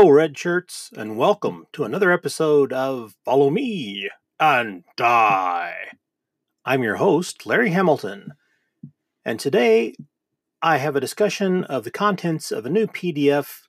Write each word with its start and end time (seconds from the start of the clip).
Hello, 0.00 0.12
red 0.12 0.38
shirts, 0.38 0.88
and 0.96 1.18
welcome 1.18 1.66
to 1.74 1.84
another 1.84 2.10
episode 2.10 2.72
of 2.72 3.16
Follow 3.22 3.50
Me 3.50 4.08
and 4.40 4.82
Die. 4.96 5.74
I'm 6.64 6.82
your 6.82 6.96
host, 6.96 7.44
Larry 7.44 7.68
Hamilton, 7.72 8.32
and 9.26 9.38
today 9.38 9.92
I 10.62 10.78
have 10.78 10.96
a 10.96 11.00
discussion 11.00 11.64
of 11.64 11.84
the 11.84 11.90
contents 11.90 12.50
of 12.50 12.64
a 12.64 12.70
new 12.70 12.86
PDF, 12.86 13.64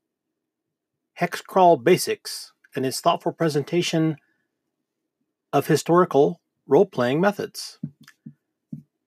Hexcrawl 1.19 1.83
Basics, 1.83 2.53
and 2.77 2.85
its 2.85 3.01
thoughtful 3.01 3.33
presentation 3.33 4.15
of 5.51 5.67
historical 5.67 6.39
role 6.65 6.85
playing 6.85 7.19
methods. 7.19 7.77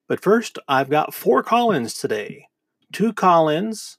But 0.07 0.21
first, 0.21 0.59
I've 0.67 0.91
got 0.91 1.15
four 1.15 1.41
call 1.41 1.71
ins 1.71 1.95
today. 1.95 2.49
Two 2.93 3.13
call 3.13 3.49
ins 3.49 3.97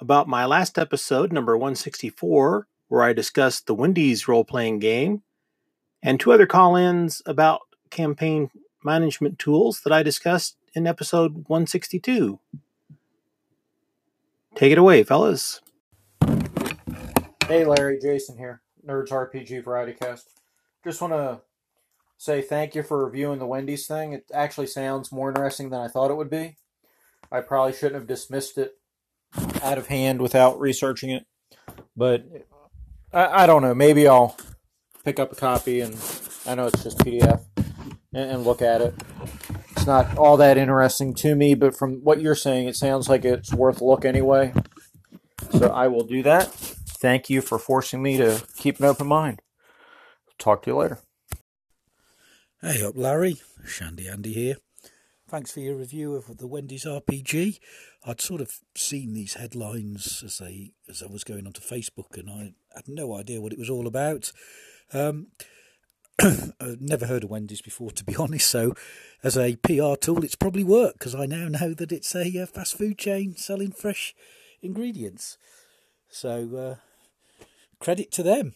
about 0.00 0.28
my 0.28 0.44
last 0.44 0.78
episode, 0.78 1.32
number 1.32 1.56
164, 1.56 2.66
where 2.88 3.02
I 3.02 3.12
discussed 3.12 3.66
the 3.66 3.74
Wendy's 3.74 4.28
role 4.28 4.44
playing 4.44 4.78
game, 4.78 5.22
and 6.02 6.20
two 6.20 6.32
other 6.32 6.46
call 6.46 6.76
ins 6.76 7.22
about 7.26 7.60
campaign 7.90 8.50
management 8.84 9.38
tools 9.38 9.80
that 9.82 9.92
I 9.92 10.02
discussed 10.02 10.56
in 10.74 10.86
episode 10.86 11.48
162. 11.48 12.38
Take 14.54 14.72
it 14.72 14.78
away, 14.78 15.02
fellas. 15.02 15.60
Hey 17.46 17.64
Larry, 17.64 17.98
Jason 18.00 18.36
here, 18.36 18.62
Nerds 18.86 19.10
RPG 19.10 19.64
Variety 19.64 19.92
Cast. 19.92 20.30
Just 20.84 21.00
want 21.00 21.12
to 21.12 21.40
say 22.18 22.42
thank 22.42 22.74
you 22.74 22.82
for 22.82 23.04
reviewing 23.04 23.38
the 23.38 23.46
Wendy's 23.46 23.86
thing. 23.86 24.12
It 24.12 24.30
actually 24.32 24.66
sounds 24.66 25.12
more 25.12 25.28
interesting 25.28 25.70
than 25.70 25.80
I 25.80 25.88
thought 25.88 26.10
it 26.10 26.16
would 26.16 26.30
be. 26.30 26.56
I 27.30 27.40
probably 27.40 27.72
shouldn't 27.72 27.96
have 27.96 28.06
dismissed 28.06 28.56
it 28.58 28.78
out 29.62 29.78
of 29.78 29.86
hand 29.88 30.20
without 30.20 30.60
researching 30.60 31.10
it, 31.10 31.26
but 31.96 32.24
I, 33.12 33.44
I 33.44 33.46
don't 33.46 33.62
know. 33.62 33.74
Maybe 33.74 34.06
I'll 34.08 34.36
pick 35.04 35.18
up 35.18 35.32
a 35.32 35.36
copy 35.36 35.80
and 35.80 35.94
I 36.46 36.54
know 36.54 36.66
it's 36.66 36.82
just 36.82 36.98
PDF 36.98 37.42
and, 38.12 38.30
and 38.30 38.44
look 38.44 38.62
at 38.62 38.80
it. 38.80 38.94
It's 39.70 39.86
not 39.86 40.16
all 40.16 40.36
that 40.38 40.56
interesting 40.56 41.14
to 41.14 41.34
me, 41.34 41.54
but 41.54 41.76
from 41.76 42.02
what 42.02 42.20
you're 42.20 42.34
saying, 42.34 42.68
it 42.68 42.76
sounds 42.76 43.08
like 43.08 43.24
it's 43.24 43.52
worth 43.52 43.80
a 43.80 43.84
look 43.84 44.04
anyway. 44.04 44.52
So 45.52 45.68
I 45.68 45.88
will 45.88 46.04
do 46.04 46.22
that. 46.22 46.50
Thank 46.52 47.30
you 47.30 47.40
for 47.40 47.58
forcing 47.58 48.02
me 48.02 48.16
to 48.16 48.42
keep 48.56 48.78
an 48.78 48.86
open 48.86 49.06
mind. 49.06 49.42
Talk 50.38 50.62
to 50.62 50.70
you 50.70 50.76
later. 50.76 50.98
Hey 52.60 52.82
up, 52.82 52.94
Larry. 52.96 53.40
Shandy 53.64 54.08
Andy 54.08 54.32
here. 54.32 54.56
Thanks 55.28 55.50
for 55.50 55.58
your 55.58 55.74
review 55.74 56.14
of 56.14 56.38
the 56.38 56.46
Wendy's 56.46 56.84
RPG. 56.84 57.58
I'd 58.04 58.20
sort 58.20 58.40
of 58.40 58.60
seen 58.76 59.12
these 59.12 59.34
headlines 59.34 60.22
as 60.24 60.38
they 60.38 60.70
as 60.88 61.02
I 61.02 61.06
was 61.06 61.24
going 61.24 61.48
onto 61.48 61.60
Facebook, 61.60 62.16
and 62.16 62.30
I 62.30 62.54
had 62.76 62.86
no 62.86 63.12
idea 63.16 63.40
what 63.40 63.52
it 63.52 63.58
was 63.58 63.68
all 63.68 63.88
about. 63.88 64.30
Um, 64.92 65.26
I've 66.20 66.80
never 66.80 67.06
heard 67.06 67.24
of 67.24 67.30
Wendy's 67.30 67.60
before, 67.60 67.90
to 67.90 68.04
be 68.04 68.14
honest. 68.20 68.48
So, 68.48 68.74
as 69.24 69.36
a 69.36 69.56
PR 69.56 69.96
tool, 70.00 70.22
it's 70.22 70.36
probably 70.36 70.62
worked 70.62 71.00
because 71.00 71.16
I 71.16 71.26
now 71.26 71.48
know 71.48 71.74
that 71.74 71.90
it's 71.90 72.14
a 72.14 72.42
uh, 72.42 72.46
fast 72.46 72.78
food 72.78 72.96
chain 72.96 73.34
selling 73.36 73.72
fresh 73.72 74.14
ingredients. 74.62 75.38
So, 76.08 76.56
uh, 76.56 77.44
credit 77.80 78.12
to 78.12 78.22
them. 78.22 78.54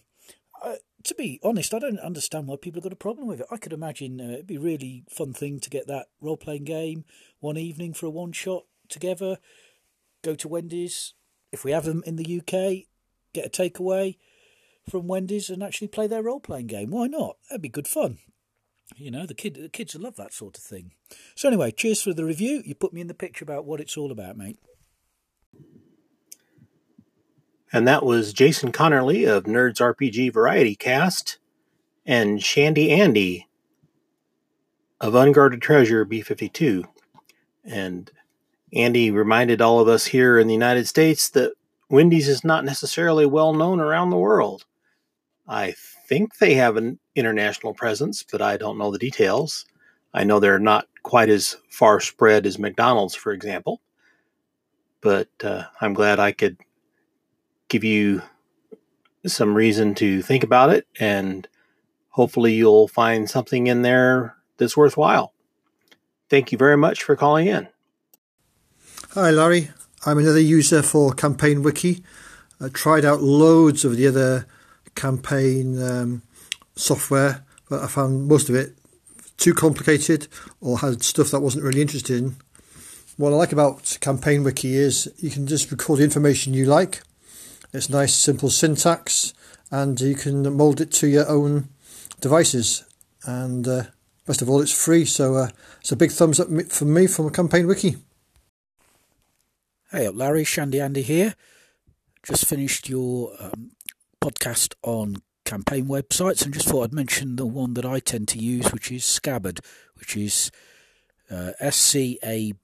Uh, 0.62 0.76
to 1.04 1.14
be 1.14 1.40
honest, 1.42 1.74
I 1.74 1.78
don't 1.78 1.98
understand 1.98 2.46
why 2.46 2.56
people 2.56 2.80
have 2.80 2.84
got 2.84 2.92
a 2.92 2.96
problem 2.96 3.26
with 3.26 3.40
it. 3.40 3.46
I 3.50 3.56
could 3.56 3.72
imagine 3.72 4.20
uh, 4.20 4.34
it'd 4.34 4.46
be 4.46 4.56
a 4.56 4.60
really 4.60 5.04
fun 5.08 5.32
thing 5.32 5.60
to 5.60 5.70
get 5.70 5.86
that 5.86 6.08
role 6.20 6.36
playing 6.36 6.64
game 6.64 7.04
one 7.40 7.56
evening 7.56 7.94
for 7.94 8.06
a 8.06 8.10
one 8.10 8.32
shot 8.32 8.64
together. 8.88 9.38
Go 10.22 10.34
to 10.34 10.48
Wendy's 10.48 11.14
if 11.52 11.64
we 11.64 11.72
have 11.72 11.84
them 11.84 12.02
in 12.06 12.16
the 12.16 12.38
UK. 12.40 12.86
Get 13.32 13.46
a 13.46 13.48
takeaway 13.48 14.16
from 14.88 15.06
Wendy's 15.06 15.50
and 15.50 15.62
actually 15.62 15.88
play 15.88 16.06
their 16.06 16.22
role 16.22 16.40
playing 16.40 16.66
game. 16.66 16.90
Why 16.90 17.06
not? 17.06 17.36
That'd 17.48 17.62
be 17.62 17.68
good 17.68 17.88
fun. 17.88 18.18
You 18.96 19.10
know, 19.10 19.24
the 19.24 19.34
kid 19.34 19.54
the 19.54 19.68
kids 19.68 19.94
love 19.94 20.16
that 20.16 20.34
sort 20.34 20.58
of 20.58 20.64
thing. 20.64 20.92
So 21.34 21.48
anyway, 21.48 21.70
cheers 21.70 22.02
for 22.02 22.12
the 22.12 22.24
review. 22.24 22.62
You 22.64 22.74
put 22.74 22.92
me 22.92 23.00
in 23.00 23.06
the 23.06 23.14
picture 23.14 23.44
about 23.44 23.64
what 23.64 23.80
it's 23.80 23.96
all 23.96 24.10
about, 24.10 24.36
mate. 24.36 24.58
And 27.72 27.86
that 27.86 28.04
was 28.04 28.32
Jason 28.32 28.72
Connerly 28.72 29.28
of 29.28 29.44
Nerds 29.44 29.76
RPG 29.76 30.32
Variety 30.32 30.74
Cast 30.74 31.38
and 32.04 32.42
Shandy 32.42 32.90
Andy 32.90 33.48
of 35.00 35.14
Unguarded 35.14 35.62
Treasure 35.62 36.04
B 36.04 36.20
52. 36.20 36.84
And 37.64 38.10
Andy 38.72 39.10
reminded 39.10 39.60
all 39.60 39.78
of 39.80 39.88
us 39.88 40.06
here 40.06 40.38
in 40.38 40.48
the 40.48 40.54
United 40.54 40.88
States 40.88 41.28
that 41.30 41.52
Wendy's 41.88 42.28
is 42.28 42.44
not 42.44 42.64
necessarily 42.64 43.26
well 43.26 43.52
known 43.52 43.80
around 43.80 44.10
the 44.10 44.16
world. 44.16 44.64
I 45.46 45.74
think 46.08 46.38
they 46.38 46.54
have 46.54 46.76
an 46.76 46.98
international 47.14 47.74
presence, 47.74 48.24
but 48.24 48.42
I 48.42 48.56
don't 48.56 48.78
know 48.78 48.90
the 48.90 48.98
details. 48.98 49.64
I 50.12 50.24
know 50.24 50.40
they're 50.40 50.58
not 50.58 50.86
quite 51.02 51.28
as 51.28 51.56
far 51.68 52.00
spread 52.00 52.46
as 52.46 52.58
McDonald's, 52.58 53.14
for 53.14 53.32
example. 53.32 53.80
But 55.00 55.28
uh, 55.42 55.64
I'm 55.80 55.94
glad 55.94 56.18
I 56.18 56.32
could 56.32 56.58
give 57.70 57.84
you 57.84 58.20
some 59.26 59.54
reason 59.54 59.94
to 59.94 60.20
think 60.20 60.44
about 60.44 60.70
it, 60.70 60.86
and 60.98 61.48
hopefully 62.10 62.52
you'll 62.52 62.88
find 62.88 63.30
something 63.30 63.66
in 63.66 63.80
there 63.80 64.36
that's 64.58 64.76
worthwhile. 64.76 65.32
Thank 66.28 66.52
you 66.52 66.58
very 66.58 66.76
much 66.76 67.02
for 67.02 67.16
calling 67.16 67.46
in. 67.46 67.68
Hi, 69.12 69.30
Larry. 69.30 69.70
I'm 70.04 70.18
another 70.18 70.40
user 70.40 70.82
for 70.82 71.12
Campaign 71.12 71.62
Wiki. 71.62 72.04
I 72.60 72.68
tried 72.68 73.04
out 73.04 73.22
loads 73.22 73.84
of 73.84 73.96
the 73.96 74.06
other 74.06 74.46
campaign 74.94 75.80
um, 75.82 76.22
software, 76.76 77.44
but 77.68 77.82
I 77.82 77.86
found 77.86 78.28
most 78.28 78.48
of 78.48 78.54
it 78.54 78.74
too 79.36 79.54
complicated 79.54 80.28
or 80.60 80.78
had 80.78 81.02
stuff 81.02 81.30
that 81.30 81.40
wasn't 81.40 81.64
really 81.64 81.80
interesting. 81.80 82.36
What 83.16 83.32
I 83.32 83.36
like 83.36 83.52
about 83.52 83.98
Campaign 84.00 84.44
Wiki 84.44 84.74
is 84.74 85.12
you 85.18 85.30
can 85.30 85.46
just 85.46 85.70
record 85.70 85.98
the 85.98 86.04
information 86.04 86.54
you 86.54 86.64
like 86.64 87.02
it's 87.72 87.88
nice, 87.88 88.14
simple 88.14 88.50
syntax, 88.50 89.32
and 89.70 90.00
you 90.00 90.14
can 90.14 90.52
mold 90.54 90.80
it 90.80 90.90
to 90.92 91.06
your 91.06 91.28
own 91.28 91.68
devices. 92.20 92.84
And 93.24 93.66
uh, 93.68 93.84
best 94.26 94.42
of 94.42 94.50
all, 94.50 94.60
it's 94.60 94.84
free, 94.84 95.04
so 95.04 95.36
uh, 95.36 95.48
it's 95.80 95.92
a 95.92 95.96
big 95.96 96.10
thumbs 96.10 96.40
up 96.40 96.48
from 96.70 96.92
me 96.92 97.06
from 97.06 97.30
Campaign 97.30 97.66
Wiki. 97.66 97.96
Hey 99.90 100.06
up, 100.06 100.14
Larry. 100.14 100.44
Shandy 100.44 100.80
Andy 100.80 101.02
here. 101.02 101.34
Just 102.22 102.46
finished 102.46 102.88
your 102.88 103.32
um, 103.40 103.72
podcast 104.22 104.74
on 104.82 105.16
campaign 105.44 105.86
websites 105.86 106.44
and 106.44 106.54
just 106.54 106.68
thought 106.68 106.84
I'd 106.84 106.92
mention 106.92 107.34
the 107.36 107.46
one 107.46 107.74
that 107.74 107.84
I 107.84 107.98
tend 107.98 108.28
to 108.28 108.38
use, 108.38 108.72
which 108.72 108.92
is 108.92 109.02
Scabard, 109.02 109.58
which 109.96 110.16
is 110.16 110.52
uh, 111.30 111.52
S-C-A-B-A-R-D.com. 111.58 112.60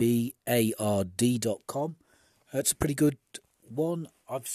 It's 2.52 2.72
a 2.72 2.76
pretty 2.76 2.94
good 2.94 3.18
one. 3.70 4.08
I've 4.28 4.48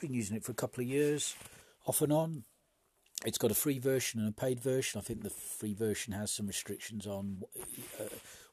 been 0.00 0.14
using 0.14 0.36
it 0.36 0.44
for 0.44 0.52
a 0.52 0.56
couple 0.56 0.82
of 0.82 0.88
years, 0.88 1.34
off 1.86 2.02
and 2.02 2.12
on. 2.12 2.44
It's 3.24 3.38
got 3.38 3.50
a 3.50 3.54
free 3.54 3.78
version 3.78 4.20
and 4.20 4.28
a 4.28 4.32
paid 4.32 4.60
version. 4.60 4.98
I 4.98 5.02
think 5.02 5.22
the 5.22 5.30
free 5.30 5.74
version 5.74 6.12
has 6.12 6.32
some 6.32 6.46
restrictions 6.46 7.06
on 7.06 7.42
uh, 8.00 8.04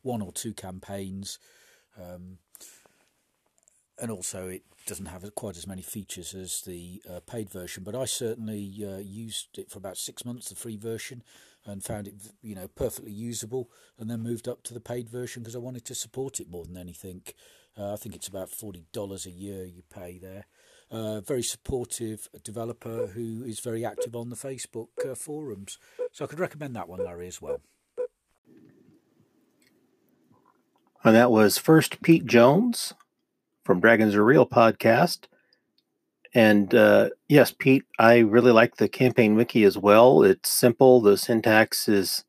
one 0.03 0.21
or 0.21 0.31
two 0.31 0.53
campaigns, 0.53 1.39
um, 1.99 2.37
and 3.99 4.11
also 4.11 4.47
it 4.47 4.63
doesn't 4.85 5.07
have 5.07 5.23
quite 5.35 5.57
as 5.57 5.67
many 5.67 5.81
features 5.81 6.33
as 6.33 6.61
the 6.61 7.01
uh, 7.09 7.19
paid 7.21 7.49
version. 7.49 7.83
But 7.83 7.95
I 7.95 8.05
certainly 8.05 8.71
uh, 8.83 8.97
used 8.97 9.57
it 9.57 9.71
for 9.71 9.79
about 9.79 9.97
six 9.97 10.23
months, 10.23 10.49
the 10.49 10.55
free 10.55 10.77
version, 10.77 11.23
and 11.65 11.83
found 11.83 12.07
it 12.07 12.15
you 12.41 12.55
know 12.55 12.67
perfectly 12.67 13.11
usable. 13.11 13.71
And 13.97 14.09
then 14.09 14.21
moved 14.21 14.47
up 14.47 14.61
to 14.63 14.73
the 14.73 14.79
paid 14.79 15.09
version 15.09 15.41
because 15.41 15.55
I 15.55 15.59
wanted 15.59 15.85
to 15.85 15.95
support 15.95 16.39
it 16.39 16.49
more 16.49 16.65
than 16.65 16.77
anything. 16.77 17.23
Uh, 17.79 17.93
I 17.93 17.95
think 17.95 18.13
it's 18.13 18.27
about 18.27 18.49
forty 18.49 18.83
dollars 18.91 19.25
a 19.25 19.31
year 19.31 19.63
you 19.63 19.83
pay 19.89 20.17
there. 20.17 20.45
Uh, 20.91 21.21
very 21.21 21.43
supportive 21.43 22.27
developer 22.43 23.07
who 23.07 23.43
is 23.43 23.59
very 23.59 23.85
active 23.85 24.15
on 24.15 24.29
the 24.29 24.35
Facebook 24.35 24.87
uh, 25.05 25.15
forums. 25.15 25.77
So 26.11 26.25
I 26.25 26.27
could 26.27 26.39
recommend 26.39 26.75
that 26.75 26.89
one, 26.89 27.05
Larry, 27.05 27.27
as 27.27 27.41
well. 27.41 27.61
And 31.03 31.15
that 31.15 31.31
was 31.31 31.57
first 31.57 32.01
Pete 32.01 32.25
Jones 32.25 32.93
from 33.63 33.79
Dragons 33.79 34.15
Are 34.15 34.25
Real 34.25 34.47
podcast. 34.47 35.27
And 36.33 36.73
uh, 36.75 37.11
yes, 37.27 37.53
Pete, 37.57 37.85
I 37.97 38.17
really 38.17 38.51
like 38.51 38.75
the 38.77 38.89
campaign 38.89 39.35
wiki 39.35 39.63
as 39.63 39.77
well. 39.77 40.23
It's 40.23 40.49
simple. 40.49 41.01
The 41.01 41.17
syntax 41.17 41.87
is 41.87 42.25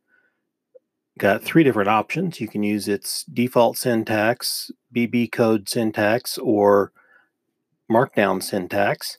got 1.21 1.43
three 1.43 1.63
different 1.63 1.91
options. 1.91 2.41
You 2.41 2.49
can 2.49 2.63
use 2.63 2.89
its 2.89 3.25
default 3.25 3.77
syntax, 3.77 4.71
BB 4.95 5.31
code 5.31 5.69
syntax, 5.69 6.39
or 6.39 6.93
Markdown 7.91 8.43
syntax. 8.43 9.19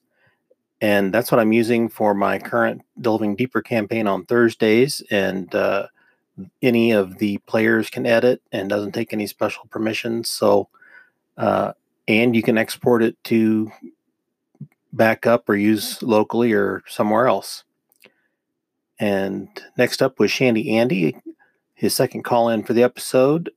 And 0.81 1.13
that's 1.13 1.31
what 1.31 1.39
I'm 1.39 1.53
using 1.53 1.89
for 1.89 2.15
my 2.15 2.39
current 2.39 2.81
Delving 3.00 3.36
Deeper 3.36 3.62
campaign 3.62 4.07
on 4.07 4.25
Thursdays. 4.25 5.03
And 5.12 5.53
uh, 5.53 5.88
any 6.63 6.89
of 6.92 7.19
the 7.19 7.38
players 7.39 7.92
can 7.92 8.07
edit 8.07 8.42
and 8.51 8.68
doesn't 8.68 8.94
take 8.94 9.13
any 9.13 9.27
special 9.27 9.65
permissions. 9.69 10.27
So, 10.27 10.69
uh, 11.38 11.74
and 12.07 12.36
you 12.36 12.42
can 12.42 12.57
export 12.57 13.03
it 13.03 13.15
to 13.25 13.71
backup 14.92 15.48
or 15.48 15.56
use 15.56 16.01
locally 16.01 16.51
or 16.51 16.81
somewhere 16.88 17.27
else. 17.27 17.63
And 19.00 19.50
next 19.77 20.01
up 20.01 20.19
was 20.19 20.31
Shandy 20.31 20.77
Andy, 20.77 21.15
his 21.81 21.95
second 21.95 22.21
call 22.21 22.47
in 22.49 22.61
for 22.61 22.73
the 22.73 22.83
episode, 22.83 23.49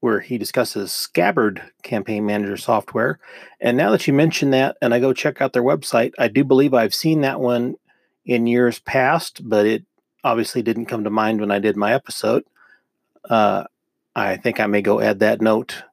where 0.00 0.18
he 0.18 0.38
discusses 0.38 0.90
Scabard 0.90 1.62
Campaign 1.84 2.26
Manager 2.26 2.56
software. 2.56 3.20
And 3.60 3.76
now 3.76 3.92
that 3.92 4.08
you 4.08 4.12
mention 4.12 4.50
that, 4.50 4.76
and 4.82 4.92
I 4.92 4.98
go 4.98 5.12
check 5.12 5.40
out 5.40 5.52
their 5.52 5.62
website, 5.62 6.14
I 6.18 6.26
do 6.26 6.42
believe 6.42 6.74
I've 6.74 6.92
seen 6.92 7.20
that 7.20 7.38
one 7.38 7.76
in 8.26 8.48
years 8.48 8.80
past, 8.80 9.48
but 9.48 9.66
it 9.66 9.84
obviously 10.24 10.62
didn't 10.62 10.86
come 10.86 11.04
to 11.04 11.10
mind 11.10 11.40
when 11.40 11.52
I 11.52 11.60
did 11.60 11.76
my 11.76 11.94
episode. 11.94 12.42
Uh, 13.30 13.66
I 14.16 14.36
think 14.36 14.58
I 14.58 14.66
may 14.66 14.82
go 14.82 15.00
add 15.00 15.20
that 15.20 15.40
note 15.40 15.84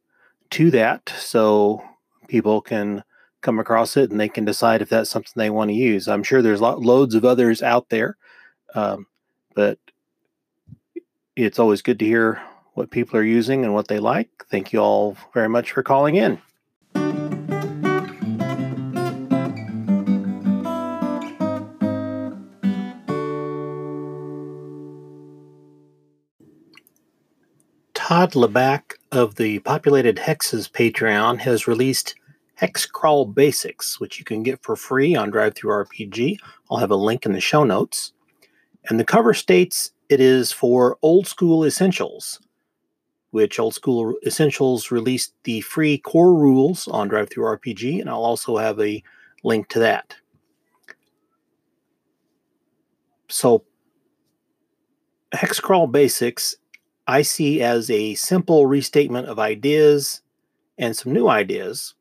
to 0.49 0.71
that 0.71 1.13
so 1.15 1.83
people 2.27 2.59
can 2.59 3.03
come 3.41 3.59
across 3.59 3.97
it 3.97 4.09
and 4.09 4.19
they 4.19 4.29
can 4.29 4.45
decide 4.45 4.81
if 4.81 4.89
that's 4.89 5.11
something 5.11 5.33
they 5.35 5.51
want 5.51 5.69
to 5.69 5.75
use. 5.75 6.07
I'm 6.07 6.23
sure 6.23 6.41
there's 6.41 6.59
lo- 6.59 6.79
loads 6.79 7.13
of 7.13 7.23
others 7.23 7.61
out 7.61 7.89
there, 7.89 8.17
um, 8.73 9.05
but 9.53 9.77
it's 11.45 11.59
always 11.59 11.81
good 11.81 11.99
to 11.99 12.05
hear 12.05 12.41
what 12.73 12.91
people 12.91 13.17
are 13.17 13.23
using 13.23 13.63
and 13.63 13.73
what 13.73 13.87
they 13.87 13.99
like. 13.99 14.29
Thank 14.49 14.73
you 14.73 14.79
all 14.79 15.17
very 15.33 15.49
much 15.49 15.71
for 15.71 15.83
calling 15.83 16.15
in. 16.15 16.41
Todd 27.93 28.31
Leback 28.33 28.95
of 29.11 29.35
the 29.35 29.59
Populated 29.59 30.17
Hexes 30.17 30.69
Patreon 30.69 31.39
has 31.39 31.67
released 31.67 32.15
Hexcrawl 32.59 33.33
Basics, 33.33 33.99
which 33.99 34.19
you 34.19 34.25
can 34.25 34.43
get 34.43 34.61
for 34.63 34.75
free 34.75 35.15
on 35.15 35.31
DriveThruRPG. 35.31 36.37
I'll 36.69 36.77
have 36.77 36.91
a 36.91 36.95
link 36.95 37.25
in 37.25 37.33
the 37.33 37.39
show 37.39 37.63
notes. 37.63 38.13
And 38.89 38.99
the 38.99 39.05
cover 39.05 39.33
states 39.33 39.91
it 40.09 40.19
is 40.19 40.51
for 40.51 40.97
Old 41.01 41.27
School 41.27 41.63
Essentials, 41.63 42.39
which 43.31 43.59
Old 43.59 43.75
School 43.75 44.15
Essentials 44.25 44.91
released 44.91 45.33
the 45.43 45.61
free 45.61 45.97
core 45.97 46.33
rules 46.33 46.87
on 46.87 47.09
DriveThruRPG, 47.09 48.01
and 48.01 48.09
I'll 48.09 48.25
also 48.25 48.57
have 48.57 48.79
a 48.79 49.03
link 49.43 49.69
to 49.69 49.79
that. 49.79 50.15
So, 53.27 53.63
Hexcrawl 55.33 55.91
Basics 55.91 56.55
I 57.09 57.23
see 57.23 57.59
as 57.63 57.89
a 57.89 58.13
simple 58.13 58.67
restatement 58.67 59.27
of 59.27 59.39
ideas 59.39 60.21
and 60.77 60.95
some 60.95 61.11
new 61.11 61.27
ideas. 61.27 61.95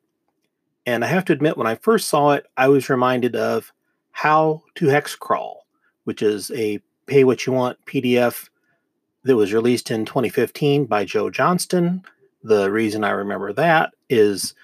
And 0.84 1.02
I 1.02 1.08
have 1.08 1.24
to 1.26 1.32
admit, 1.32 1.56
when 1.56 1.66
I 1.66 1.76
first 1.76 2.08
saw 2.08 2.32
it, 2.32 2.44
I 2.58 2.68
was 2.68 2.90
reminded 2.90 3.34
of 3.34 3.72
How 4.10 4.64
to 4.74 4.88
Hex 4.88 5.16
Crawl, 5.16 5.66
which 6.04 6.20
is 6.20 6.50
a 6.50 6.82
pay 7.08 7.24
what 7.24 7.46
you 7.46 7.52
want 7.52 7.84
PDF 7.86 8.48
that 9.24 9.36
was 9.36 9.52
released 9.52 9.90
in 9.90 10.04
2015 10.04 10.86
by 10.86 11.04
Joe 11.04 11.30
Johnston. 11.30 12.02
The 12.44 12.70
reason 12.70 13.02
I 13.02 13.10
remember 13.10 13.52
that 13.54 13.92
is 14.08 14.54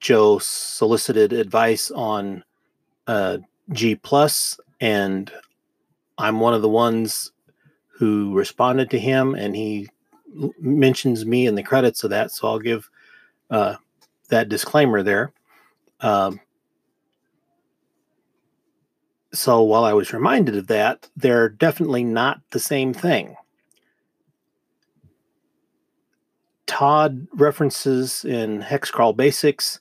Joe 0.00 0.38
solicited 0.38 1.32
advice 1.32 1.90
on 1.90 2.44
uh, 3.06 3.38
G 3.72 3.94
Plus, 3.94 4.60
and 4.80 5.32
I'm 6.18 6.40
one 6.40 6.54
of 6.54 6.62
the 6.62 6.68
ones 6.68 7.32
who 7.88 8.34
responded 8.34 8.90
to 8.90 8.98
him, 8.98 9.34
and 9.34 9.54
he 9.54 9.88
mentions 10.60 11.24
me 11.26 11.46
in 11.46 11.54
the 11.54 11.62
credits 11.62 12.04
of 12.04 12.10
that. 12.10 12.30
So 12.30 12.48
I'll 12.48 12.58
give 12.58 12.88
uh, 13.50 13.76
that 14.28 14.48
disclaimer 14.48 15.02
there. 15.02 15.32
Um, 16.00 16.40
so 19.32 19.62
while 19.62 19.84
I 19.84 19.92
was 19.92 20.12
reminded 20.12 20.56
of 20.56 20.66
that, 20.68 21.08
they're 21.16 21.48
definitely 21.48 22.04
not 22.04 22.40
the 22.50 22.60
same 22.60 22.92
thing. 22.92 23.36
Todd 26.66 27.26
references 27.34 28.24
in 28.24 28.62
Hexcrawl 28.62 29.16
Basics 29.16 29.78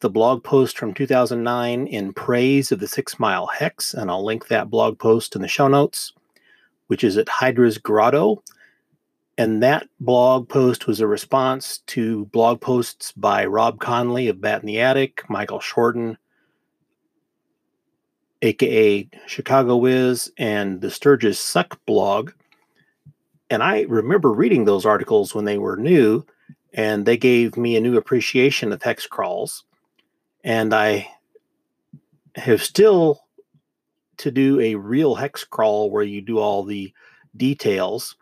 the 0.00 0.08
blog 0.08 0.42
post 0.42 0.78
from 0.78 0.94
2009 0.94 1.86
in 1.86 2.14
praise 2.14 2.72
of 2.72 2.80
the 2.80 2.88
Six 2.88 3.18
Mile 3.18 3.46
Hex, 3.46 3.92
and 3.92 4.10
I'll 4.10 4.24
link 4.24 4.48
that 4.48 4.70
blog 4.70 4.98
post 4.98 5.36
in 5.36 5.42
the 5.42 5.48
show 5.48 5.68
notes 5.68 6.14
which 6.90 7.04
is 7.04 7.16
at 7.16 7.28
Hydra's 7.28 7.78
Grotto. 7.78 8.42
And 9.38 9.62
that 9.62 9.86
blog 10.00 10.48
post 10.48 10.88
was 10.88 10.98
a 10.98 11.06
response 11.06 11.78
to 11.86 12.24
blog 12.26 12.60
posts 12.60 13.12
by 13.12 13.46
Rob 13.46 13.78
Conley 13.78 14.26
of 14.26 14.40
Bat 14.40 14.62
in 14.62 14.66
the 14.66 14.80
Attic, 14.80 15.22
Michael 15.30 15.60
Shorten, 15.60 16.18
aka 18.42 19.08
Chicago 19.26 19.76
Wiz, 19.76 20.32
and 20.38 20.80
the 20.80 20.90
Sturgis 20.90 21.38
Suck 21.38 21.84
blog. 21.86 22.32
And 23.50 23.62
I 23.62 23.82
remember 23.82 24.32
reading 24.32 24.64
those 24.64 24.86
articles 24.86 25.34
when 25.34 25.44
they 25.44 25.58
were 25.58 25.76
new, 25.76 26.24
and 26.72 27.04
they 27.04 27.16
gave 27.16 27.56
me 27.56 27.76
a 27.76 27.80
new 27.80 27.96
appreciation 27.96 28.72
of 28.72 28.82
hex 28.82 29.06
crawls. 29.06 29.64
And 30.44 30.72
I 30.72 31.08
have 32.36 32.62
still 32.62 33.24
to 34.18 34.30
do 34.30 34.60
a 34.60 34.74
real 34.74 35.14
hex 35.14 35.44
crawl 35.44 35.90
where 35.90 36.04
you 36.04 36.20
do 36.20 36.38
all 36.38 36.62
the 36.62 36.92
details. 37.36 38.16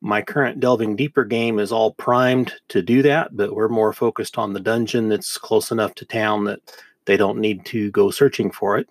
My 0.00 0.20
current 0.20 0.60
Delving 0.60 0.94
Deeper 0.96 1.24
game 1.24 1.58
is 1.58 1.72
all 1.72 1.94
primed 1.94 2.52
to 2.68 2.82
do 2.82 3.00
that, 3.02 3.34
but 3.34 3.54
we're 3.54 3.68
more 3.68 3.92
focused 3.92 4.38
on 4.38 4.52
the 4.52 4.60
dungeon 4.60 5.08
that's 5.08 5.38
close 5.38 5.70
enough 5.70 5.94
to 5.94 6.04
town 6.04 6.44
that 6.44 6.60
they 7.06 7.16
don't 7.16 7.38
need 7.38 7.64
to 7.66 7.90
go 7.92 8.10
searching 8.10 8.50
for 8.50 8.76
it. 8.76 8.88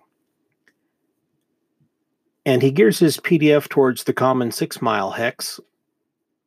And 2.46 2.62
he 2.62 2.70
gears 2.70 3.00
his 3.00 3.18
PDF 3.18 3.68
towards 3.68 4.04
the 4.04 4.12
common 4.12 4.52
six 4.52 4.80
mile 4.80 5.10
hex 5.10 5.58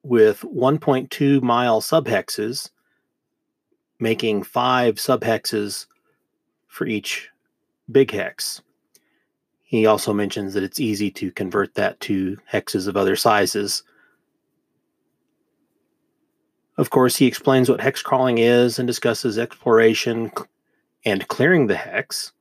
with 0.01 0.39
1.2 0.41 1.41
mile 1.41 1.81
subhexes, 1.81 2.69
making 3.99 4.43
five 4.43 4.95
subhexes 4.95 5.87
for 6.67 6.87
each 6.87 7.29
big 7.91 8.11
hex. 8.11 8.61
He 9.61 9.85
also 9.85 10.13
mentions 10.13 10.53
that 10.53 10.63
it's 10.63 10.79
easy 10.79 11.11
to 11.11 11.31
convert 11.33 11.75
that 11.75 11.99
to 11.99 12.37
hexes 12.51 12.87
of 12.87 12.95
other 12.95 13.17
sizes. 13.17 13.83
Of 16.77 16.91
course, 16.91 17.17
he 17.17 17.25
explains 17.27 17.69
what 17.69 17.81
hex 17.81 18.01
crawling 18.01 18.37
is 18.37 18.79
and 18.79 18.87
discusses 18.87 19.37
exploration 19.37 20.31
and 21.03 21.27
clearing 21.27 21.67
the 21.67 21.75
hex. 21.75 22.31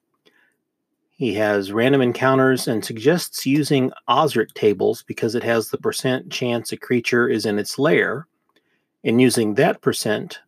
He 1.19 1.35
has 1.35 1.73
random 1.73 2.01
encounters 2.01 2.67
and 2.67 2.85
suggests 2.85 3.45
using 3.45 3.93
Osric 4.09 4.55
tables 4.55 5.03
because 5.03 5.35
it 5.35 5.43
has 5.43 5.69
the 5.69 5.79
percent 5.79 6.31
chance 6.31 6.73
a 6.73 6.77
creature 6.77 7.29
is 7.29 7.45
in 7.45 7.59
its 7.59 7.79
lair. 7.79 8.27
And 9.05 9.21
using 9.21 9.55
that 9.55 9.83
percent, 9.83 10.41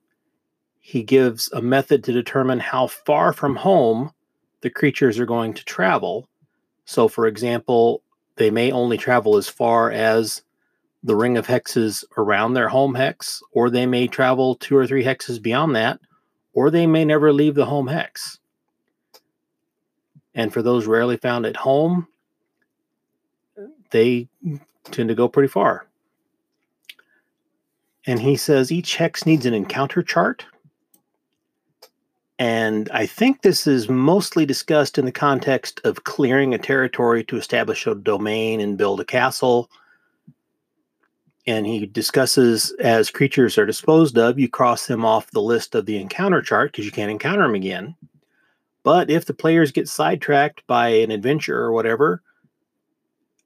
he 0.79 1.03
gives 1.03 1.53
a 1.53 1.61
method 1.61 2.03
to 2.05 2.13
determine 2.13 2.61
how 2.61 2.87
far 2.87 3.35
from 3.35 3.57
home 3.57 4.13
the 4.63 4.71
creatures 4.71 5.19
are 5.19 5.27
going 5.27 5.55
to 5.55 5.65
travel 5.65 6.27
so, 6.91 7.07
for 7.07 7.29
example, 7.29 8.03
they 8.35 8.51
may 8.51 8.73
only 8.73 8.97
travel 8.97 9.37
as 9.37 9.49
far 9.49 9.93
as 9.93 10.43
the 11.05 11.15
ring 11.15 11.39
of 11.39 11.47
hexes 11.47 12.03
around 12.19 12.55
their 12.55 12.69
home 12.69 12.97
hex, 12.97 13.41
or 13.53 13.71
they 13.71 13.87
may 13.87 14.09
travel 14.09 14.57
two 14.57 14.77
or 14.77 14.89
three 14.89 15.05
hexes 15.05 15.41
beyond 15.41 15.77
that, 15.77 16.01
or 16.53 16.69
they 16.69 16.89
may 16.89 17.05
never 17.05 17.33
leave 17.33 17.55
the 17.55 17.65
home 17.65 17.87
hex. 17.87 18.40
And 20.35 20.53
for 20.53 20.63
those 20.63 20.87
rarely 20.87 21.17
found 21.17 21.47
at 21.47 21.57
home, 21.57 22.07
they 23.91 24.29
tend 24.91 25.09
to 25.09 25.15
go 25.15 25.29
pretty 25.29 25.49
far. 25.49 25.87
And 28.07 28.21
he 28.21 28.37
says 28.37 28.73
each 28.73 28.97
hex 28.97 29.27
needs 29.27 29.47
an 29.47 29.55
encounter 29.55 30.03
chart. 30.03 30.45
And 32.39 32.89
I 32.91 33.05
think 33.05 33.43
this 33.43 33.67
is 33.67 33.91
mostly 33.91 34.47
discussed 34.47 34.97
in 34.97 35.05
the 35.05 35.13
context 35.13 35.81
of 35.85 36.05
clearing 36.05 36.55
a 36.55 36.59
territory 36.59 37.23
to 37.25 37.37
establish 37.37 37.87
a 37.87 37.95
domain 37.95 38.61
and 38.61 38.79
build 38.79 39.01
a 39.01 39.05
castle. 39.05 39.71
And 41.47 41.67
he 41.67 41.85
discusses 41.85 42.73
as 42.81 43.11
creatures 43.11 43.59
are 43.59 43.67
disposed 43.67 44.17
of, 44.17 44.39
you 44.39 44.49
cross 44.49 44.87
them 44.87 45.05
off 45.05 45.31
the 45.33 45.43
list 45.43 45.75
of 45.75 45.85
the 45.85 45.99
encounter 45.99 46.41
chart 46.41 46.73
because 46.73 46.87
you 46.87 46.93
can't 46.93 47.11
encounter 47.11 47.43
them 47.43 47.55
again. 47.55 47.95
But 48.91 49.09
if 49.09 49.25
the 49.25 49.35
players 49.35 49.71
get 49.71 49.87
sidetracked 49.87 50.67
by 50.67 50.89
an 50.89 51.13
adventure 51.13 51.57
or 51.57 51.71
whatever 51.71 52.25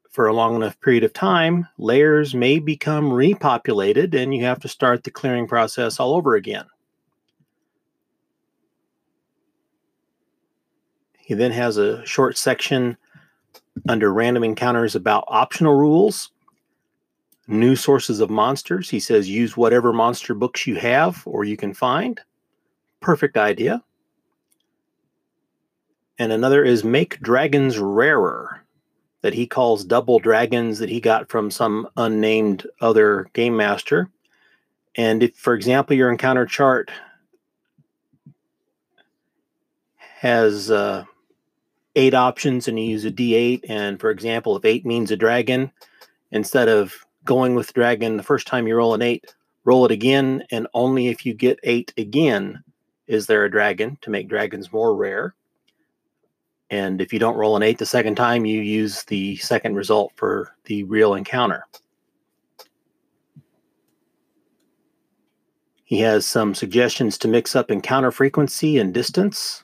for 0.09 0.27
a 0.27 0.33
long 0.33 0.57
enough 0.57 0.81
period 0.81 1.05
of 1.05 1.13
time, 1.13 1.69
lairs 1.77 2.35
may 2.35 2.59
become 2.59 3.11
repopulated 3.11 4.15
and 4.15 4.35
you 4.35 4.43
have 4.43 4.59
to 4.61 4.69
start 4.69 5.05
the 5.05 5.11
clearing 5.11 5.47
process 5.47 6.01
all 6.01 6.15
over 6.15 6.35
again. 6.35 6.65
He 11.19 11.35
then 11.35 11.53
has 11.53 11.77
a 11.77 12.03
short 12.07 12.39
section 12.39 12.97
under 13.87 14.15
random 14.15 14.45
encounters 14.45 14.97
about 14.97 15.27
optional 15.29 15.75
rules, 15.75 16.31
new 17.49 17.77
sources 17.77 18.21
of 18.21 18.31
monsters. 18.31 18.89
He 18.89 18.99
says 18.99 19.29
use 19.29 19.59
whatever 19.59 19.93
monster 19.93 20.33
books 20.33 20.67
you 20.67 20.77
have 20.77 21.23
or 21.27 21.45
you 21.45 21.59
can 21.59 21.75
find. 21.75 22.19
Perfect 23.03 23.37
idea. 23.37 23.85
And 26.19 26.33
another 26.33 26.65
is 26.65 26.85
Make 26.85 27.21
Dragons 27.21 27.79
Rarer, 27.79 28.65
that 29.23 29.35
he 29.35 29.47
calls 29.47 29.85
double 29.85 30.19
dragons 30.19 30.79
that 30.79 30.91
he 30.91 31.01
got 31.01 31.29
from 31.29 31.51
some 31.51 31.89
unnamed 31.97 32.67
other 32.81 33.27
game 33.33 33.57
master. 33.57 34.11
And 34.97 35.23
if, 35.23 35.35
for 35.35 35.55
example, 35.55 35.97
your 35.97 36.11
encounter 36.11 36.47
chart 36.47 36.91
has 39.99 40.71
uh, 40.71 41.05
eight 41.97 42.15
options 42.15 42.69
and 42.69 42.79
you 42.79 42.87
use 42.87 43.05
a 43.05 43.11
d8, 43.11 43.65
and 43.69 44.01
for 44.01 44.11
example, 44.11 44.57
if 44.57 44.65
eight 44.65 44.87
means 44.87 45.11
a 45.11 45.17
dragon, 45.17 45.71
instead 46.31 46.69
of 46.69 46.95
going 47.25 47.55
with 47.55 47.75
dragon 47.75 48.17
the 48.17 48.23
first 48.23 48.47
time 48.47 48.67
you 48.67 48.77
roll 48.77 48.95
an 48.95 49.03
eight, 49.03 49.35
roll 49.65 49.85
it 49.85 49.91
again, 49.91 50.45
and 50.51 50.67
only 50.75 51.09
if 51.09 51.27
you 51.27 51.35
get 51.35 51.59
eight 51.63 51.93
again 51.97 52.63
is 53.07 53.27
there 53.27 53.45
a 53.45 53.51
dragon 53.51 53.99
to 54.03 54.11
make 54.11 54.29
dragons 54.29 54.73
more 54.73 54.95
rare. 54.95 55.35
And 56.75 57.01
if 57.01 57.13
you 57.13 57.21
don't 57.21 57.37
roll 57.37 57.55
an 57.55 57.63
eight 57.63 57.79
the 57.79 57.87
second 57.87 58.17
time, 58.17 58.45
you 58.45 58.61
use 58.61 59.05
the 59.05 59.37
second 59.37 59.77
result 59.77 60.11
for 60.17 60.57
the 60.65 60.83
real 60.83 61.15
encounter. 61.15 61.69
He 65.85 66.01
has 66.01 66.27
some 66.27 66.53
suggestions 66.53 67.17
to 67.19 67.29
mix 67.29 67.55
up 67.55 67.71
encounter 67.71 68.11
frequency 68.11 68.79
and 68.79 68.93
distance, 68.93 69.63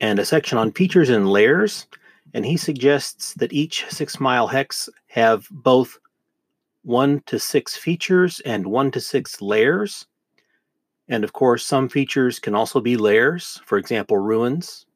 and 0.00 0.18
a 0.18 0.24
section 0.24 0.56
on 0.56 0.72
features 0.72 1.10
and 1.10 1.28
lairs. 1.28 1.86
And 2.32 2.46
he 2.46 2.56
suggests 2.56 3.34
that 3.34 3.52
each 3.52 3.84
six 3.90 4.18
mile 4.18 4.46
hex 4.46 4.88
have 5.08 5.46
both 5.50 5.98
one 6.84 7.20
to 7.26 7.38
six 7.38 7.76
features 7.76 8.40
and 8.46 8.66
one 8.66 8.90
to 8.92 9.00
six 9.00 9.42
lairs. 9.42 10.06
And 11.08 11.24
of 11.24 11.32
course, 11.32 11.64
some 11.64 11.88
features 11.88 12.38
can 12.38 12.54
also 12.54 12.80
be 12.80 12.96
lairs, 12.96 13.60
for 13.64 13.78
example, 13.78 14.18
ruins. 14.18 14.86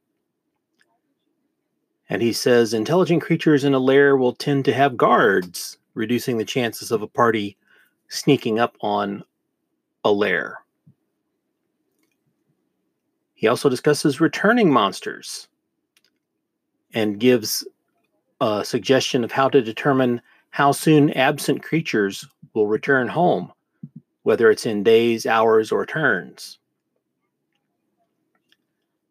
And 2.08 2.20
he 2.20 2.32
says 2.32 2.74
intelligent 2.74 3.22
creatures 3.22 3.64
in 3.64 3.72
a 3.72 3.78
lair 3.78 4.16
will 4.16 4.34
tend 4.34 4.66
to 4.66 4.74
have 4.74 4.96
guards, 4.96 5.78
reducing 5.94 6.36
the 6.36 6.44
chances 6.44 6.90
of 6.90 7.00
a 7.00 7.06
party 7.06 7.56
sneaking 8.08 8.58
up 8.58 8.76
on 8.82 9.24
a 10.04 10.12
lair. 10.12 10.58
He 13.32 13.48
also 13.48 13.70
discusses 13.70 14.20
returning 14.20 14.70
monsters 14.70 15.48
and 16.92 17.18
gives 17.18 17.66
a 18.40 18.62
suggestion 18.64 19.24
of 19.24 19.32
how 19.32 19.48
to 19.48 19.62
determine 19.62 20.20
how 20.50 20.72
soon 20.72 21.10
absent 21.14 21.62
creatures 21.62 22.26
will 22.52 22.66
return 22.66 23.08
home 23.08 23.50
whether 24.22 24.50
it's 24.50 24.66
in 24.66 24.82
days, 24.82 25.26
hours, 25.26 25.72
or 25.72 25.84
turns. 25.84 26.58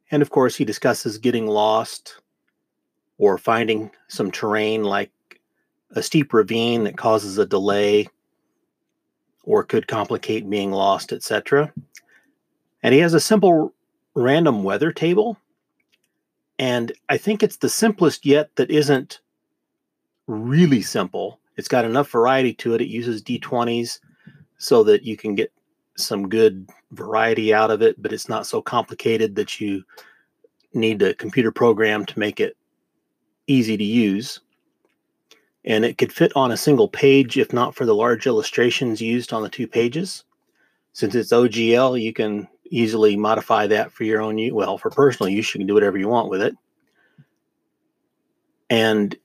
And 0.09 0.21
of 0.21 0.29
course, 0.29 0.55
he 0.55 0.65
discusses 0.65 1.17
getting 1.17 1.47
lost 1.47 2.19
or 3.17 3.37
finding 3.37 3.91
some 4.07 4.31
terrain 4.31 4.83
like 4.83 5.11
a 5.91 6.03
steep 6.03 6.33
ravine 6.33 6.83
that 6.83 6.97
causes 6.97 7.37
a 7.37 7.45
delay 7.45 8.07
or 9.43 9.63
could 9.63 9.87
complicate 9.87 10.49
being 10.49 10.71
lost, 10.71 11.11
etc. 11.11 11.71
And 12.83 12.93
he 12.93 12.99
has 13.01 13.13
a 13.13 13.19
simple 13.19 13.73
random 14.13 14.63
weather 14.63 14.91
table. 14.91 15.37
And 16.59 16.91
I 17.09 17.17
think 17.17 17.41
it's 17.41 17.57
the 17.57 17.69
simplest 17.69 18.25
yet 18.25 18.55
that 18.55 18.69
isn't 18.69 19.19
really 20.27 20.81
simple. 20.81 21.39
It's 21.57 21.67
got 21.67 21.85
enough 21.85 22.09
variety 22.09 22.53
to 22.55 22.75
it. 22.75 22.81
It 22.81 22.87
uses 22.87 23.23
D20s 23.23 23.99
so 24.61 24.83
that 24.83 25.01
you 25.01 25.17
can 25.17 25.33
get 25.33 25.51
some 25.97 26.29
good 26.29 26.69
variety 26.91 27.51
out 27.51 27.71
of 27.71 27.81
it, 27.81 27.99
but 27.99 28.13
it's 28.13 28.29
not 28.29 28.45
so 28.45 28.61
complicated 28.61 29.35
that 29.35 29.59
you 29.59 29.83
need 30.75 31.01
a 31.01 31.15
computer 31.15 31.51
program 31.51 32.05
to 32.05 32.19
make 32.19 32.39
it 32.39 32.55
easy 33.47 33.75
to 33.75 33.83
use. 33.83 34.39
And 35.65 35.83
it 35.83 35.97
could 35.97 36.13
fit 36.13 36.31
on 36.35 36.51
a 36.51 36.57
single 36.57 36.87
page 36.87 37.39
if 37.39 37.51
not 37.51 37.73
for 37.73 37.85
the 37.85 37.95
large 37.95 38.27
illustrations 38.27 39.01
used 39.01 39.33
on 39.33 39.41
the 39.41 39.49
two 39.49 39.67
pages. 39.67 40.25
Since 40.93 41.15
it's 41.15 41.31
OGL, 41.31 41.99
you 41.99 42.13
can 42.13 42.47
easily 42.69 43.17
modify 43.17 43.65
that 43.65 43.91
for 43.91 44.03
your 44.03 44.21
own 44.21 44.37
use. 44.37 44.53
Well, 44.53 44.77
for 44.77 44.91
personal 44.91 45.29
use, 45.29 45.53
you 45.55 45.59
can 45.59 45.67
do 45.67 45.73
whatever 45.73 45.97
you 45.97 46.07
want 46.07 46.29
with 46.29 46.43
it. 46.43 46.55
And 48.69 49.15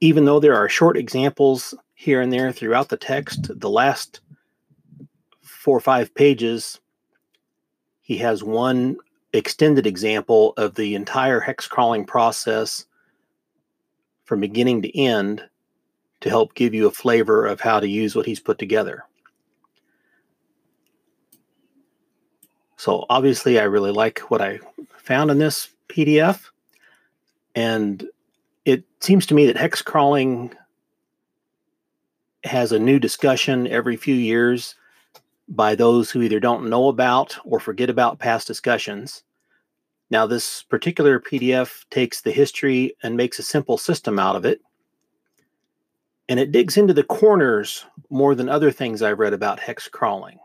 even 0.00 0.24
though 0.24 0.40
there 0.40 0.56
are 0.56 0.70
short 0.70 0.96
examples 0.96 1.74
here 1.94 2.22
and 2.22 2.32
there 2.32 2.50
throughout 2.50 2.88
the 2.88 2.96
text, 2.96 3.50
the 3.60 3.70
last 3.70 4.20
four 5.66 5.76
or 5.76 5.80
five 5.80 6.14
pages, 6.14 6.78
he 8.00 8.18
has 8.18 8.44
one 8.44 8.96
extended 9.32 9.84
example 9.84 10.54
of 10.56 10.76
the 10.76 10.94
entire 10.94 11.40
hex 11.40 11.66
crawling 11.66 12.06
process 12.06 12.86
from 14.26 14.38
beginning 14.38 14.80
to 14.80 14.96
end 14.96 15.42
to 16.20 16.28
help 16.28 16.54
give 16.54 16.72
you 16.72 16.86
a 16.86 16.92
flavor 16.92 17.44
of 17.44 17.60
how 17.60 17.80
to 17.80 17.88
use 17.88 18.14
what 18.14 18.26
he's 18.26 18.38
put 18.38 18.60
together. 18.60 19.02
So 22.76 23.04
obviously 23.10 23.58
I 23.58 23.64
really 23.64 23.90
like 23.90 24.20
what 24.30 24.40
I 24.40 24.60
found 24.98 25.32
in 25.32 25.38
this 25.38 25.70
PDF 25.88 26.44
and 27.56 28.06
it 28.64 28.84
seems 29.00 29.26
to 29.26 29.34
me 29.34 29.46
that 29.46 29.56
hex 29.56 29.82
crawling 29.82 30.54
has 32.44 32.70
a 32.70 32.78
new 32.78 33.00
discussion 33.00 33.66
every 33.66 33.96
few 33.96 34.14
years 34.14 34.76
by 35.48 35.74
those 35.74 36.10
who 36.10 36.22
either 36.22 36.40
don't 36.40 36.68
know 36.68 36.88
about 36.88 37.36
or 37.44 37.60
forget 37.60 37.90
about 37.90 38.18
past 38.18 38.46
discussions. 38.46 39.22
Now, 40.10 40.26
this 40.26 40.62
particular 40.64 41.20
PDF 41.20 41.84
takes 41.90 42.20
the 42.20 42.32
history 42.32 42.96
and 43.02 43.16
makes 43.16 43.38
a 43.38 43.44
simple 43.44 43.78
system 43.78 44.18
out 44.18 44.36
of 44.36 44.44
it. 44.44 44.60
And 46.28 46.40
it 46.40 46.52
digs 46.52 46.76
into 46.76 46.94
the 46.94 47.04
corners 47.04 47.84
more 48.10 48.34
than 48.34 48.48
other 48.48 48.70
things 48.70 49.02
I've 49.02 49.18
read 49.18 49.32
about 49.32 49.60
hex 49.60 49.88
crawling. 49.88 50.38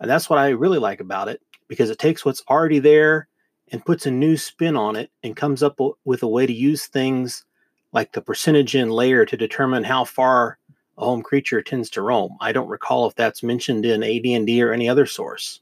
And 0.00 0.10
that's 0.10 0.28
what 0.28 0.38
I 0.38 0.48
really 0.48 0.78
like 0.78 1.00
about 1.00 1.28
it 1.28 1.40
because 1.68 1.90
it 1.90 1.98
takes 1.98 2.24
what's 2.24 2.42
already 2.48 2.78
there 2.78 3.28
and 3.70 3.84
puts 3.84 4.06
a 4.06 4.10
new 4.10 4.36
spin 4.36 4.76
on 4.76 4.96
it 4.96 5.10
and 5.22 5.36
comes 5.36 5.62
up 5.62 5.78
with 6.04 6.22
a 6.22 6.28
way 6.28 6.46
to 6.46 6.52
use 6.52 6.86
things 6.86 7.44
like 7.92 8.12
the 8.12 8.22
percentage 8.22 8.74
in 8.74 8.90
lair 8.90 9.24
to 9.24 9.36
determine 9.36 9.84
how 9.84 10.04
far 10.04 10.58
a 11.00 11.04
home 11.04 11.22
creature 11.22 11.62
tends 11.62 11.88
to 11.90 12.02
roam. 12.02 12.36
I 12.40 12.52
don't 12.52 12.68
recall 12.68 13.06
if 13.06 13.14
that's 13.14 13.42
mentioned 13.42 13.86
in 13.86 14.02
AD&D 14.02 14.62
or 14.62 14.72
any 14.72 14.88
other 14.88 15.06
source. 15.06 15.60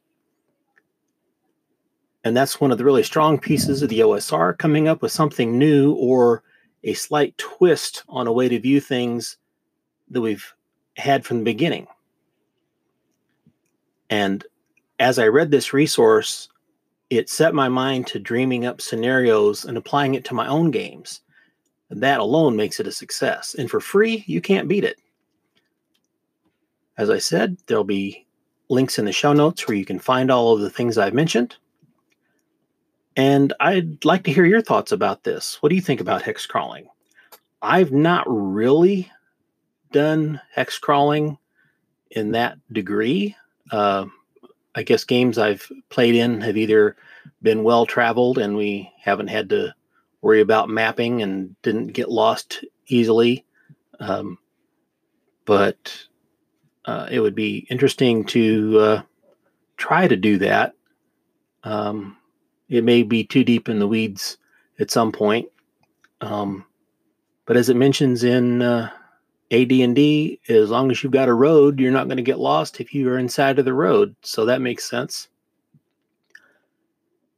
And 2.24 2.36
that's 2.36 2.60
one 2.60 2.72
of 2.72 2.78
the 2.78 2.84
really 2.84 3.04
strong 3.04 3.38
pieces 3.38 3.80
of 3.80 3.88
the 3.88 4.00
OSR 4.00 4.58
coming 4.58 4.88
up 4.88 5.00
with 5.00 5.12
something 5.12 5.56
new 5.56 5.92
or 5.92 6.42
a 6.82 6.92
slight 6.94 7.38
twist 7.38 8.02
on 8.08 8.26
a 8.26 8.32
way 8.32 8.48
to 8.48 8.58
view 8.58 8.80
things 8.80 9.36
that 10.10 10.20
we've 10.20 10.52
had 10.96 11.24
from 11.24 11.38
the 11.38 11.44
beginning. 11.44 11.86
And 14.10 14.44
as 14.98 15.18
I 15.18 15.28
read 15.28 15.50
this 15.50 15.72
resource, 15.72 16.48
it 17.10 17.30
set 17.30 17.54
my 17.54 17.68
mind 17.68 18.08
to 18.08 18.18
dreaming 18.18 18.66
up 18.66 18.80
scenarios 18.80 19.64
and 19.64 19.78
applying 19.78 20.14
it 20.14 20.24
to 20.26 20.34
my 20.34 20.48
own 20.48 20.72
games. 20.72 21.20
That 21.90 22.20
alone 22.20 22.56
makes 22.56 22.80
it 22.80 22.86
a 22.86 22.92
success. 22.92 23.54
And 23.56 23.70
for 23.70 23.80
free, 23.80 24.24
you 24.26 24.40
can't 24.40 24.68
beat 24.68 24.84
it. 24.84 24.98
As 26.98 27.08
I 27.08 27.18
said, 27.18 27.56
there'll 27.66 27.84
be 27.84 28.26
links 28.68 28.98
in 28.98 29.04
the 29.04 29.12
show 29.12 29.32
notes 29.32 29.66
where 29.66 29.76
you 29.76 29.84
can 29.84 30.00
find 30.00 30.30
all 30.30 30.52
of 30.52 30.60
the 30.60 30.70
things 30.70 30.98
I've 30.98 31.14
mentioned. 31.14 31.56
And 33.16 33.52
I'd 33.60 34.04
like 34.04 34.24
to 34.24 34.32
hear 34.32 34.44
your 34.44 34.60
thoughts 34.60 34.92
about 34.92 35.24
this. 35.24 35.62
What 35.62 35.70
do 35.70 35.74
you 35.74 35.80
think 35.80 36.00
about 36.00 36.22
hex 36.22 36.44
crawling? 36.44 36.88
I've 37.62 37.92
not 37.92 38.24
really 38.28 39.10
done 39.92 40.40
hex 40.52 40.78
crawling 40.78 41.38
in 42.10 42.32
that 42.32 42.58
degree. 42.72 43.36
Uh, 43.70 44.06
I 44.74 44.82
guess 44.82 45.04
games 45.04 45.38
I've 45.38 45.70
played 45.88 46.14
in 46.14 46.40
have 46.40 46.56
either 46.56 46.96
been 47.42 47.64
well 47.64 47.86
traveled 47.86 48.38
and 48.38 48.56
we 48.56 48.92
haven't 49.00 49.28
had 49.28 49.48
to 49.50 49.74
worry 50.20 50.40
about 50.40 50.68
mapping 50.68 51.22
and 51.22 51.60
didn't 51.62 51.88
get 51.88 52.10
lost 52.10 52.64
easily. 52.86 53.44
Um, 54.00 54.38
but 55.44 56.07
uh, 56.88 57.06
it 57.10 57.20
would 57.20 57.34
be 57.34 57.66
interesting 57.68 58.24
to 58.24 58.78
uh, 58.80 59.02
try 59.76 60.08
to 60.08 60.16
do 60.16 60.38
that. 60.38 60.72
Um, 61.62 62.16
it 62.70 62.82
may 62.82 63.02
be 63.02 63.24
too 63.24 63.44
deep 63.44 63.68
in 63.68 63.78
the 63.78 63.86
weeds 63.86 64.38
at 64.80 64.90
some 64.90 65.12
point, 65.12 65.50
um, 66.22 66.64
but 67.44 67.58
as 67.58 67.68
it 67.68 67.76
mentions 67.76 68.24
in 68.24 68.62
uh, 68.62 68.88
AD&D, 69.50 70.40
as 70.48 70.70
long 70.70 70.90
as 70.90 71.02
you've 71.02 71.12
got 71.12 71.28
a 71.28 71.34
road, 71.34 71.78
you're 71.78 71.92
not 71.92 72.06
going 72.06 72.16
to 72.16 72.22
get 72.22 72.38
lost 72.38 72.80
if 72.80 72.94
you 72.94 73.06
are 73.10 73.18
inside 73.18 73.58
of 73.58 73.66
the 73.66 73.74
road. 73.74 74.16
So 74.22 74.46
that 74.46 74.62
makes 74.62 74.88
sense. 74.88 75.28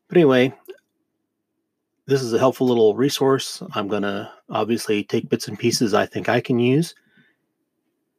But 0.07 0.17
anyway, 0.17 0.55
this 2.07 2.23
is 2.23 2.33
a 2.33 2.39
helpful 2.39 2.69
little 2.69 2.95
resource. 2.95 3.65
I'm 3.75 3.89
going 3.89 4.03
to 4.03 4.31
obviously 4.49 5.03
take 5.03 5.29
bits 5.29 5.49
and 5.49 5.59
pieces 5.59 5.93
I 5.93 6.07
think 6.07 6.29
I 6.29 6.41
can 6.41 6.61
use. 6.61 6.95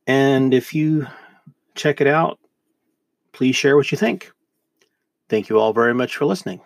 And 0.07 0.53
if 0.53 0.73
you 0.75 1.07
check 1.75 2.01
it 2.01 2.07
out. 2.07 2.39
Please 3.31 3.55
share 3.55 3.77
what 3.77 3.91
you 3.91 3.97
think. 3.97 4.31
Thank 5.29 5.49
you 5.49 5.59
all 5.59 5.73
very 5.73 5.93
much 5.93 6.15
for 6.15 6.25
listening. 6.25 6.61